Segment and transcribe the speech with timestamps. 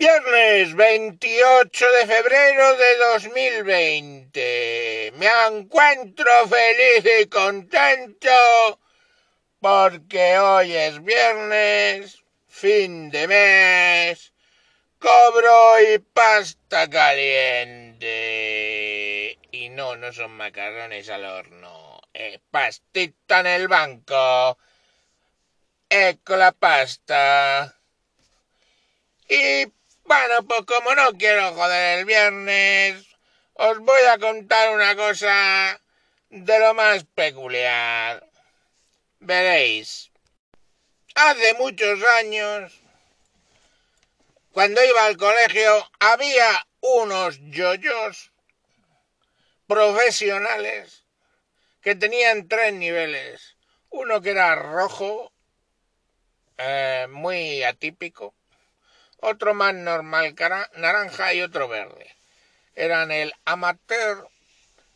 [0.00, 5.12] Viernes 28 de febrero de 2020.
[5.16, 8.30] Me encuentro feliz y contento
[9.60, 14.32] porque hoy es viernes, fin de mes,
[14.98, 18.08] cobro y pasta caliente.
[19.50, 24.56] Y no, no son macarrones al horno, es pastita en el banco.
[25.90, 27.76] Eco la pasta.
[29.28, 29.66] Y
[30.10, 33.06] bueno, pues como no quiero joder el viernes,
[33.52, 35.80] os voy a contar una cosa
[36.30, 38.28] de lo más peculiar.
[39.20, 40.10] Veréis,
[41.14, 42.72] hace muchos años,
[44.50, 48.32] cuando iba al colegio, había unos yoyos
[49.68, 51.04] profesionales
[51.82, 53.56] que tenían tres niveles.
[53.90, 55.32] Uno que era rojo,
[56.58, 58.34] eh, muy atípico
[59.20, 60.34] otro más normal
[60.76, 62.16] naranja y otro verde.
[62.74, 64.28] Eran el amateur,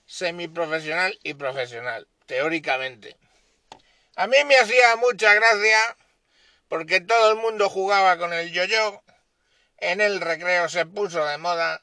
[0.07, 3.17] semiprofesional y profesional, teóricamente.
[4.17, 5.79] A mí me hacía mucha gracia
[6.69, 9.03] porque todo el mundo jugaba con el yo-yo,
[9.79, 11.83] en el recreo se puso de moda,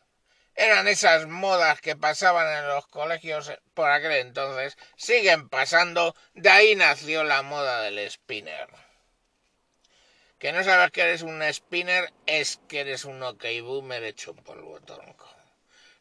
[0.55, 6.75] eran esas modas que pasaban en los colegios por aquel entonces, siguen pasando, de ahí
[6.75, 8.69] nació la moda del spinner
[10.41, 14.81] que no sabes que eres un spinner es que eres un ok boomer hecho polvo
[14.81, 15.29] tronco.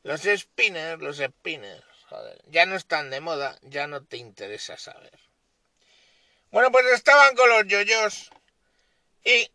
[0.02, 5.12] Los spinners, los spinners, joder, ya no están de moda, ya no te interesa saber.
[6.50, 8.30] Bueno, pues estaban con los yoyos
[9.22, 9.50] y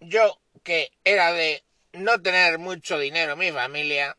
[0.00, 4.16] yo, que era de no tener mucho dinero mi familia,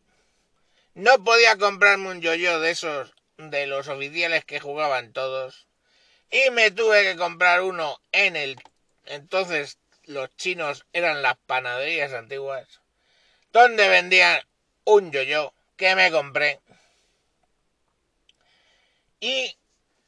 [0.93, 5.65] no podía comprarme un yoyo de esos de los oficiales que jugaban todos
[6.29, 8.55] y me tuve que comprar uno en el
[9.07, 12.81] entonces los chinos eran las panaderías antiguas,
[13.51, 14.41] donde vendían
[14.83, 16.59] un yo-yo que me compré
[19.19, 19.57] y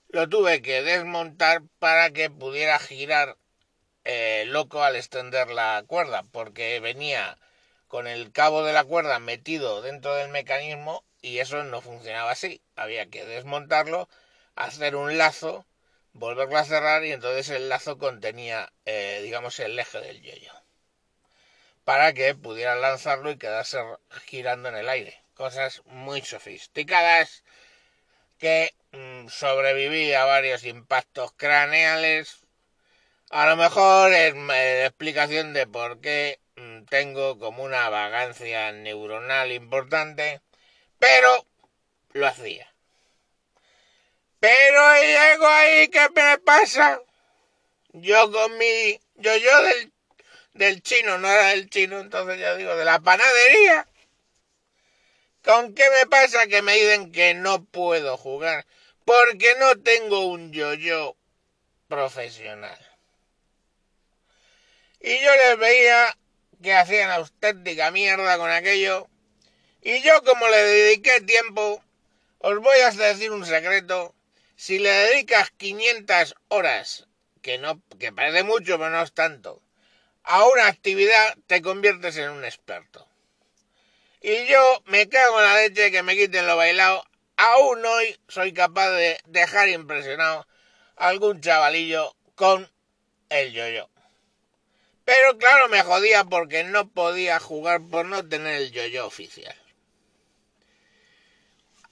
[0.09, 3.37] lo tuve que desmontar para que pudiera girar
[4.05, 7.37] eh, loco al extender la cuerda, porque venía
[7.87, 12.61] con el cabo de la cuerda metido dentro del mecanismo y eso no funcionaba así.
[12.75, 14.07] Había que desmontarlo,
[14.55, 15.65] hacer un lazo
[16.17, 20.51] volverlo a cerrar y entonces el lazo contenía, eh, digamos, el eje del yoyo.
[21.83, 23.79] Para que pudiera lanzarlo y quedarse
[24.25, 25.21] girando en el aire.
[25.35, 27.43] Cosas muy sofisticadas
[28.39, 32.45] que mm, sobreviví a varios impactos craneales.
[33.29, 39.51] A lo mejor es la explicación de por qué mm, tengo como una vagancia neuronal
[39.51, 40.41] importante,
[40.99, 41.45] pero
[42.13, 42.73] lo hacía.
[45.37, 46.99] Llego ahí, ¿qué me pasa?
[47.93, 48.99] Yo con mi...
[49.17, 49.93] Yo, yo del,
[50.53, 53.87] del chino, no era del chino, entonces yo digo, de la panadería.
[55.43, 58.65] ¿Con qué me pasa que me dicen que no puedo jugar?
[59.05, 61.15] Porque no tengo un yo-yo
[61.87, 62.79] profesional.
[64.99, 66.17] Y yo les veía
[66.63, 69.07] que hacían auténtica mierda con aquello.
[69.83, 71.83] Y yo como le dediqué tiempo,
[72.39, 74.15] os voy a decir un secreto
[74.57, 77.07] si le dedicas 500 horas,
[77.43, 79.61] que, no, que parece mucho, pero no es tanto,
[80.23, 83.07] a una actividad, te conviertes en un experto.
[84.19, 87.05] Y yo me cago en la leche que me quiten lo bailado.
[87.37, 90.47] Aún hoy soy capaz de dejar impresionado
[90.97, 92.69] a algún chavalillo con
[93.29, 93.89] el yo-yo.
[95.05, 99.55] Pero claro, me jodía porque no podía jugar por no tener el yo-yo oficial.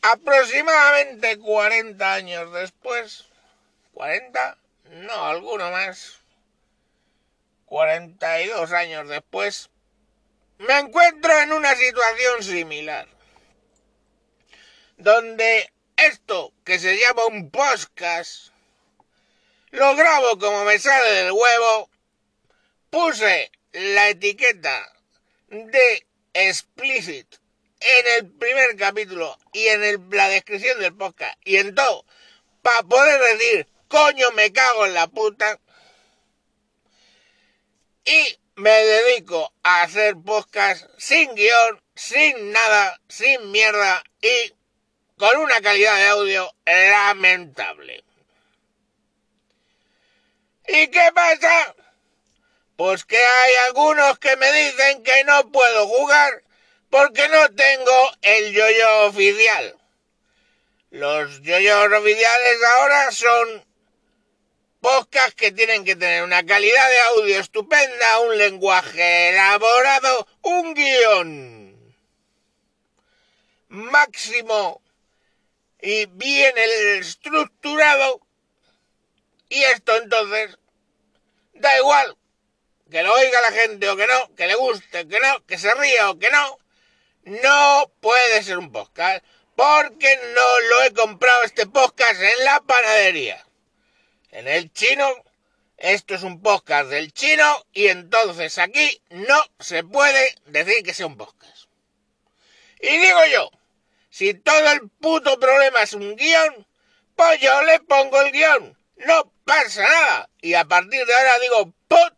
[0.07, 3.25] Aproximadamente 40 años después,
[3.95, 4.55] 40,
[4.91, 6.19] no, alguno más,
[7.65, 9.71] 42 años después,
[10.59, 13.07] me encuentro en una situación similar,
[14.97, 18.49] donde esto que se llama un podcast,
[19.71, 21.89] lo grabo como me sale del huevo,
[22.91, 24.87] puse la etiqueta
[25.49, 26.05] de
[26.35, 27.39] explicit
[27.85, 32.05] en el primer capítulo y en la descripción del podcast y en todo,
[32.61, 35.59] para poder decir, coño, me cago en la puta.
[38.03, 44.53] Y me dedico a hacer podcast sin guion, sin nada, sin mierda y
[45.17, 48.03] con una calidad de audio lamentable.
[50.67, 51.75] ¿Y qué pasa?
[52.75, 56.44] Pues que hay algunos que me dicen que no puedo jugar
[56.95, 59.75] porque no tengo el yoyo oficial.
[60.91, 63.65] Los yoyos oficiales ahora son
[64.79, 71.95] podcasts que tienen que tener una calidad de audio estupenda, un lenguaje elaborado, un guion
[73.67, 74.81] máximo
[75.81, 78.21] y bien estructurado.
[79.49, 80.57] Y esto entonces
[81.55, 82.15] da igual
[82.89, 85.75] que lo oiga la gente o que no, que le guste que no, que se
[85.75, 86.57] ría o que no.
[87.25, 89.25] No puede ser un podcast
[89.55, 93.43] porque no lo he comprado este podcast en la panadería.
[94.29, 95.09] En el chino,
[95.77, 101.07] esto es un podcast del chino y entonces aquí no se puede decir que sea
[101.07, 101.65] un podcast.
[102.79, 103.49] Y digo yo,
[104.11, 106.67] si todo el puto problema es un guion,
[107.15, 108.77] pues yo le pongo el guion.
[108.97, 110.29] No pasa nada.
[110.41, 112.13] Y a partir de ahora digo pot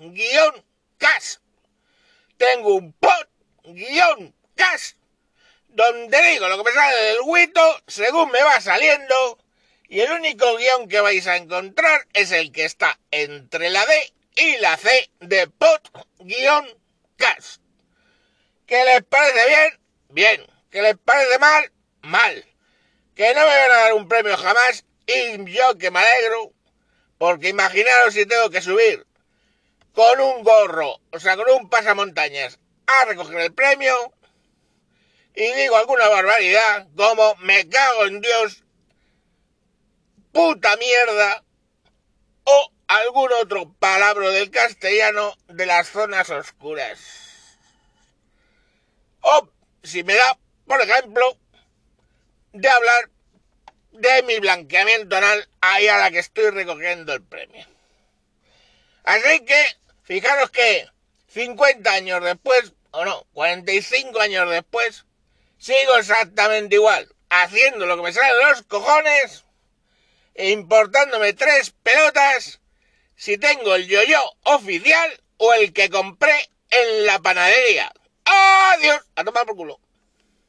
[0.00, 0.62] guion
[0.98, 1.40] cast.
[2.36, 3.26] Tengo un pot
[3.64, 4.34] guion
[5.68, 9.38] donde digo lo que me sale del huito según me va saliendo
[9.88, 14.12] y el único guion que vais a encontrar es el que está entre la D
[14.36, 16.66] y la C de pot guion
[17.16, 17.60] cast.
[18.66, 19.80] ¿Qué les parece bien?
[20.10, 20.46] Bien.
[20.70, 21.72] ¿Que les parece mal?
[22.02, 22.44] Mal.
[23.16, 26.52] Que no me van a dar un premio jamás y yo que me alegro,
[27.18, 29.06] porque imaginaros si tengo que subir
[29.92, 34.12] con un gorro, o sea, con un pasamontañas a recoger el premio
[35.34, 38.64] y digo alguna barbaridad como me cago en Dios,
[40.32, 41.44] puta mierda
[42.44, 46.98] o algún otro palabra del castellano de las zonas oscuras.
[49.20, 49.48] O
[49.82, 50.38] si me da
[50.70, 51.36] por ejemplo,
[52.52, 53.10] de hablar
[53.90, 57.66] de mi blanqueamiento anal ahí a la que estoy recogiendo el premio.
[59.02, 59.60] Así que,
[60.04, 60.86] fijaros que
[61.26, 65.06] 50 años después, o no, 45 años después,
[65.60, 69.44] sigo exactamente igual, haciendo lo que me sale de los cojones,
[70.34, 72.60] e importándome tres pelotas
[73.14, 77.92] si tengo el yo-yo oficial o el que compré en la panadería.
[78.24, 79.02] ¡Adiós!
[79.14, 79.80] A tomar por culo.